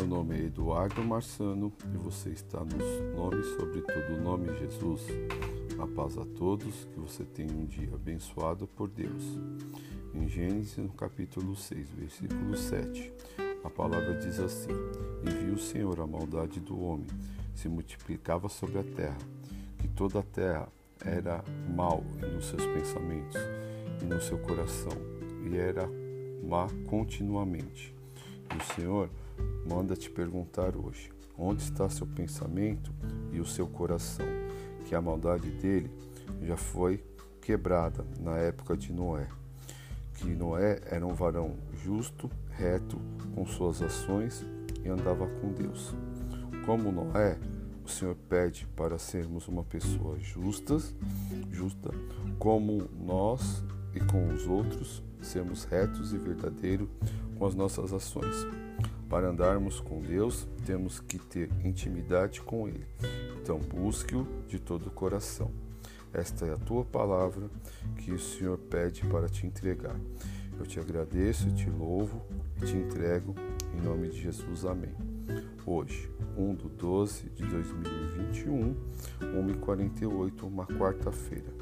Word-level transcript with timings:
Eduardo 0.00 1.04
Marçano 1.04 1.70
e 1.92 1.98
você 1.98 2.30
está 2.30 2.60
nos 2.60 3.14
nomes 3.14 3.46
sobre 3.56 3.82
todo 3.82 4.16
o 4.16 4.20
nome 4.22 4.48
Jesus. 4.58 5.02
A 5.78 5.86
paz 5.86 6.16
a 6.16 6.24
todos, 6.24 6.86
que 6.86 6.98
você 6.98 7.22
tenha 7.22 7.52
um 7.52 7.66
dia 7.66 7.94
abençoado 7.94 8.66
por 8.66 8.88
Deus. 8.88 9.38
Em 10.14 10.26
Gênesis, 10.26 10.78
no 10.78 10.88
capítulo 10.88 11.54
6, 11.54 11.90
versículo 11.90 12.56
7, 12.56 13.12
a 13.62 13.68
palavra 13.68 14.14
diz 14.18 14.40
assim: 14.40 14.70
E 15.22 15.30
viu 15.30 15.54
o 15.54 15.58
Senhor 15.58 16.00
a 16.00 16.06
maldade 16.06 16.60
do 16.60 16.80
homem, 16.80 17.06
se 17.54 17.68
multiplicava 17.68 18.48
sobre 18.48 18.78
a 18.78 18.84
terra, 18.84 19.18
que 19.78 19.88
toda 19.88 20.20
a 20.20 20.22
terra 20.22 20.68
era 21.04 21.44
mal 21.68 22.02
nos 22.34 22.46
seus 22.46 22.64
pensamentos 22.66 23.40
e 24.00 24.04
no 24.04 24.20
seu 24.20 24.38
coração, 24.38 24.96
e 25.44 25.56
era 25.56 25.88
má 26.42 26.68
continuamente. 26.88 27.94
E 28.52 28.56
o 28.56 28.74
Senhor 28.74 29.10
manda 29.70 29.94
te 29.94 30.10
perguntar 30.10 30.76
hoje: 30.76 31.12
onde 31.38 31.62
está 31.62 31.88
seu 31.88 32.06
pensamento 32.06 32.92
e 33.32 33.38
o 33.38 33.46
seu 33.46 33.68
coração? 33.68 34.26
Que 34.84 34.94
a 34.96 35.00
maldade 35.00 35.48
dele 35.48 35.88
já 36.42 36.56
foi 36.56 37.04
quebrada 37.40 38.04
na 38.18 38.36
época 38.36 38.76
de 38.76 38.92
Noé. 38.92 39.28
Que 40.14 40.34
Noé 40.34 40.80
era 40.84 41.06
um 41.06 41.14
varão 41.14 41.56
justo, 41.84 42.28
reto 42.50 43.00
com 43.34 43.46
suas 43.46 43.80
ações 43.80 44.44
e 44.84 44.88
andava 44.88 45.26
com 45.26 45.52
Deus. 45.52 45.94
Como 46.66 46.90
Noé, 46.90 47.38
o 47.84 47.88
Senhor 47.88 48.16
pede 48.28 48.66
para 48.76 48.98
sermos 48.98 49.46
uma 49.46 49.62
pessoa 49.62 50.18
justas, 50.18 50.94
justa, 51.50 51.90
como 52.38 52.88
nós 53.00 53.64
e 53.94 54.00
com 54.00 54.26
os 54.34 54.46
outros, 54.46 55.02
sermos 55.22 55.64
retos 55.64 56.12
e 56.12 56.18
verdadeiros 56.18 56.88
com 57.38 57.46
as 57.46 57.54
nossas 57.54 57.92
ações. 57.92 58.46
Para 59.10 59.28
andarmos 59.28 59.80
com 59.80 60.00
Deus, 60.00 60.46
temos 60.64 61.00
que 61.00 61.18
ter 61.18 61.50
intimidade 61.64 62.40
com 62.40 62.68
Ele. 62.68 62.86
Então, 63.42 63.58
busque-o 63.58 64.24
de 64.46 64.60
todo 64.60 64.86
o 64.86 64.90
coração. 64.90 65.50
Esta 66.12 66.46
é 66.46 66.52
a 66.52 66.56
tua 66.56 66.84
palavra 66.84 67.50
que 67.96 68.12
o 68.12 68.20
Senhor 68.20 68.56
pede 68.56 69.04
para 69.06 69.28
te 69.28 69.44
entregar. 69.44 69.96
Eu 70.56 70.64
te 70.64 70.78
agradeço, 70.78 71.52
te 71.52 71.68
louvo 71.68 72.24
e 72.56 72.66
te 72.66 72.76
entrego 72.76 73.34
em 73.76 73.80
nome 73.80 74.10
de 74.10 74.20
Jesus. 74.20 74.64
Amém. 74.64 74.94
Hoje, 75.66 76.08
1 76.36 76.54
de 76.54 76.68
12 76.68 77.30
de 77.30 77.44
2021, 77.46 78.76
1h48, 79.20 80.42
uma 80.44 80.66
quarta-feira. 80.66 81.52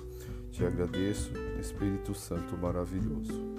Te 0.50 0.66
agradeço, 0.66 1.32
Espírito 1.58 2.14
Santo 2.14 2.58
maravilhoso. 2.58 3.57